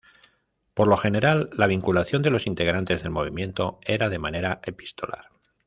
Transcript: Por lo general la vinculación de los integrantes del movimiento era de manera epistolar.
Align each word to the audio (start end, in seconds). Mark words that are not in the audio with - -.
Por 0.73 0.87
lo 0.87 0.97
general 0.97 1.51
la 1.53 1.67
vinculación 1.67 2.23
de 2.23 2.31
los 2.31 2.47
integrantes 2.47 3.03
del 3.03 3.11
movimiento 3.11 3.77
era 3.83 4.09
de 4.09 4.17
manera 4.17 4.59
epistolar. 4.63 5.27